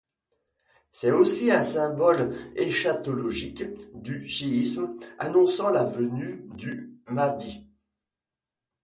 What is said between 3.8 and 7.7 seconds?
du chiisme annonçant la venue du Mahdi.